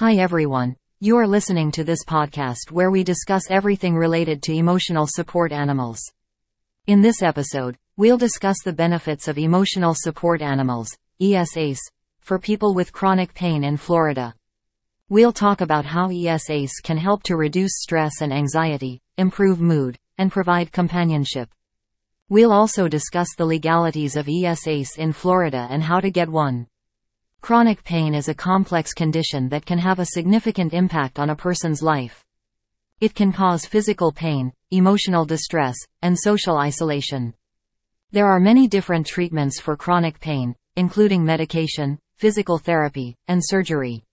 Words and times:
Hi 0.00 0.14
everyone. 0.14 0.76
You 1.00 1.18
are 1.18 1.26
listening 1.26 1.70
to 1.72 1.84
this 1.84 2.06
podcast 2.06 2.70
where 2.70 2.90
we 2.90 3.04
discuss 3.04 3.50
everything 3.50 3.94
related 3.94 4.42
to 4.44 4.54
emotional 4.54 5.06
support 5.06 5.52
animals. 5.52 6.00
In 6.86 7.02
this 7.02 7.20
episode, 7.20 7.76
we'll 7.98 8.16
discuss 8.16 8.56
the 8.64 8.72
benefits 8.72 9.28
of 9.28 9.36
emotional 9.36 9.94
support 9.94 10.40
animals, 10.40 10.96
ESAs, 11.20 11.80
for 12.20 12.38
people 12.38 12.72
with 12.72 12.94
chronic 12.94 13.34
pain 13.34 13.62
in 13.62 13.76
Florida. 13.76 14.34
We'll 15.10 15.34
talk 15.34 15.60
about 15.60 15.84
how 15.84 16.08
ESAs 16.08 16.70
can 16.82 16.96
help 16.96 17.22
to 17.24 17.36
reduce 17.36 17.72
stress 17.74 18.22
and 18.22 18.32
anxiety, 18.32 19.02
improve 19.18 19.60
mood, 19.60 19.98
and 20.16 20.32
provide 20.32 20.72
companionship. 20.72 21.50
We'll 22.30 22.52
also 22.52 22.88
discuss 22.88 23.34
the 23.36 23.44
legalities 23.44 24.16
of 24.16 24.24
ESAs 24.24 24.96
in 24.96 25.12
Florida 25.12 25.68
and 25.68 25.82
how 25.82 26.00
to 26.00 26.10
get 26.10 26.30
one. 26.30 26.68
Chronic 27.42 27.82
pain 27.84 28.14
is 28.14 28.28
a 28.28 28.34
complex 28.34 28.92
condition 28.92 29.48
that 29.48 29.64
can 29.64 29.78
have 29.78 29.98
a 29.98 30.04
significant 30.04 30.74
impact 30.74 31.18
on 31.18 31.30
a 31.30 31.34
person's 31.34 31.82
life. 31.82 32.22
It 33.00 33.14
can 33.14 33.32
cause 33.32 33.64
physical 33.64 34.12
pain, 34.12 34.52
emotional 34.70 35.24
distress, 35.24 35.74
and 36.02 36.16
social 36.16 36.58
isolation. 36.58 37.32
There 38.12 38.26
are 38.26 38.38
many 38.38 38.68
different 38.68 39.06
treatments 39.06 39.58
for 39.58 39.74
chronic 39.74 40.20
pain, 40.20 40.54
including 40.76 41.24
medication, 41.24 41.98
physical 42.18 42.58
therapy, 42.58 43.16
and 43.26 43.40
surgery. 43.42 44.04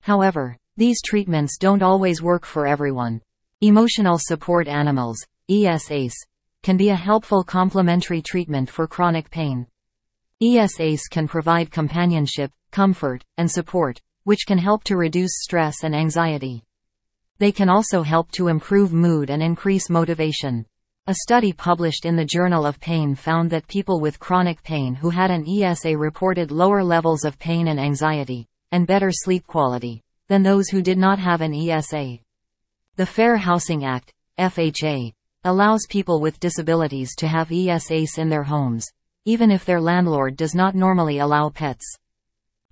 However, 0.00 0.56
these 0.78 1.02
treatments 1.02 1.58
don't 1.58 1.82
always 1.82 2.22
work 2.22 2.46
for 2.46 2.66
everyone. 2.66 3.20
Emotional 3.60 4.18
support 4.18 4.68
animals, 4.68 5.18
ESAs, 5.50 6.14
can 6.62 6.78
be 6.78 6.88
a 6.88 6.96
helpful 6.96 7.44
complementary 7.44 8.22
treatment 8.22 8.70
for 8.70 8.88
chronic 8.88 9.30
pain. 9.30 9.66
ESAs 10.42 11.02
can 11.08 11.28
provide 11.28 11.70
companionship, 11.70 12.50
comfort, 12.72 13.24
and 13.38 13.48
support, 13.48 14.00
which 14.24 14.46
can 14.46 14.58
help 14.58 14.82
to 14.84 14.96
reduce 14.96 15.42
stress 15.42 15.84
and 15.84 15.94
anxiety. 15.94 16.64
They 17.38 17.52
can 17.52 17.68
also 17.68 18.02
help 18.02 18.32
to 18.32 18.48
improve 18.48 18.92
mood 18.92 19.30
and 19.30 19.42
increase 19.42 19.88
motivation. 19.88 20.66
A 21.06 21.14
study 21.14 21.52
published 21.52 22.04
in 22.04 22.16
the 22.16 22.24
Journal 22.24 22.66
of 22.66 22.80
Pain 22.80 23.14
found 23.14 23.50
that 23.50 23.68
people 23.68 24.00
with 24.00 24.18
chronic 24.18 24.62
pain 24.62 24.94
who 24.94 25.10
had 25.10 25.30
an 25.30 25.46
ESA 25.46 25.96
reported 25.96 26.50
lower 26.50 26.82
levels 26.82 27.24
of 27.24 27.38
pain 27.38 27.68
and 27.68 27.78
anxiety, 27.78 28.48
and 28.72 28.86
better 28.86 29.10
sleep 29.12 29.46
quality, 29.46 30.02
than 30.28 30.42
those 30.42 30.68
who 30.68 30.82
did 30.82 30.98
not 30.98 31.18
have 31.18 31.42
an 31.42 31.54
ESA. 31.54 32.18
The 32.96 33.06
Fair 33.06 33.36
Housing 33.36 33.84
Act, 33.84 34.12
FHA, 34.38 35.12
allows 35.44 35.86
people 35.88 36.20
with 36.20 36.40
disabilities 36.40 37.14
to 37.16 37.28
have 37.28 37.50
ESAs 37.50 38.18
in 38.18 38.30
their 38.30 38.44
homes, 38.44 38.86
even 39.24 39.50
if 39.50 39.64
their 39.64 39.80
landlord 39.80 40.36
does 40.36 40.54
not 40.54 40.74
normally 40.74 41.18
allow 41.18 41.48
pets. 41.48 41.96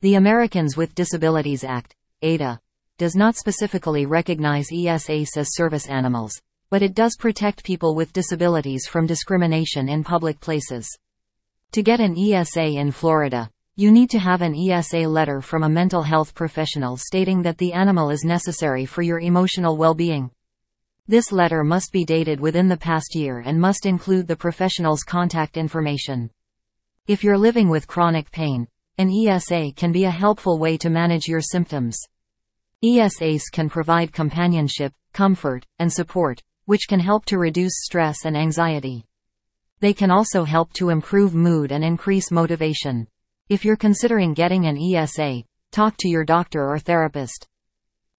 The 0.01 0.17
Americans 0.17 0.77
with 0.77 0.95
Disabilities 0.95 1.65
Act, 1.65 1.95
ADA, 2.23 2.61
does 2.99 3.17
not 3.17 3.37
specifically 3.37 4.07
recognize 4.07 4.69
ESAs 4.71 5.37
as 5.37 5.55
service 5.55 5.87
animals, 5.87 6.41
but 6.71 6.83
it 6.83 6.95
does 6.95 7.17
protect 7.17 7.65
people 7.65 7.95
with 7.95 8.13
disabilities 8.13 8.87
from 8.87 9.07
discrimination 9.07 9.89
in 9.89 10.05
public 10.05 10.41
places. 10.41 10.89
To 11.73 11.83
get 11.83 12.01
an 12.01 12.17
ESA 12.19 12.65
in 12.65 12.91
Florida, 12.91 13.51
you 13.77 13.91
need 13.91 14.11
to 14.11 14.19
have 14.19 14.43
an 14.43 14.55
ESA 14.55 15.09
letter 15.09 15.41
from 15.41 15.63
a 15.63 15.69
mental 15.69 16.03
health 16.03 16.35
professional 16.35 16.99
stating 16.99 17.41
that 17.43 17.57
the 17.57 17.73
animal 17.73 18.11
is 18.11 18.25
necessary 18.25 18.85
for 18.85 19.01
your 19.01 19.21
emotional 19.21 19.79
well-being. 19.79 20.31
This 21.09 21.33
letter 21.33 21.65
must 21.65 21.93
be 21.93 22.05
dated 22.05 22.41
within 22.41 22.69
the 22.69 22.77
past 22.77 23.15
year 23.15 23.43
and 23.47 23.59
must 23.59 23.87
include 23.87 24.29
the 24.29 24.37
professional's 24.37 25.03
contact 25.03 25.57
information. 25.57 26.31
If 27.09 27.25
you're 27.25 27.37
living 27.37 27.69
with 27.69 27.89
chronic 27.89 28.31
pain, 28.31 28.69
an 28.97 29.11
ESA 29.11 29.73
can 29.75 29.91
be 29.91 30.05
a 30.05 30.11
helpful 30.11 30.61
way 30.61 30.77
to 30.77 30.89
manage 30.89 31.27
your 31.27 31.41
symptoms. 31.41 31.99
ESAs 32.85 33.43
can 33.51 33.69
provide 33.69 34.13
companionship, 34.13 34.93
comfort, 35.13 35.67
and 35.81 35.93
support, 35.93 36.41
which 36.67 36.87
can 36.89 37.01
help 37.01 37.25
to 37.25 37.39
reduce 37.39 37.83
stress 37.83 38.25
and 38.25 38.37
anxiety. 38.37 39.05
They 39.81 39.93
can 39.93 40.13
also 40.13 40.45
help 40.45 40.73
to 40.75 40.91
improve 40.91 41.35
mood 41.35 41.73
and 41.73 41.83
increase 41.83 42.31
motivation. 42.31 43.09
If 43.49 43.65
you're 43.65 43.75
considering 43.75 44.33
getting 44.33 44.67
an 44.67 44.79
ESA, 44.79 45.43
talk 45.73 45.97
to 45.99 46.09
your 46.09 46.25
doctor 46.25 46.69
or 46.69 46.79
therapist. 46.79 47.49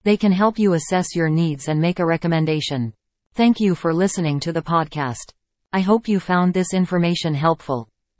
They 0.03 0.17
can 0.17 0.33
help 0.33 0.59
you 0.59 0.73
assess 0.73 1.15
your 1.15 1.29
needs 1.29 1.69
and 1.69 1.79
make 1.79 1.99
a 1.99 2.05
recommendation. 2.05 2.91
Thank 3.33 3.61
you 3.61 3.75
for 3.75 3.93
listening 3.93 4.41
to 4.41 4.51
the 4.51 4.61
podcast. 4.61 5.31
I 5.71 5.79
hope 5.79 6.09
you 6.09 6.19
found 6.19 6.53
this 6.53 6.73
information 6.73 7.33
helpful. 7.33 7.87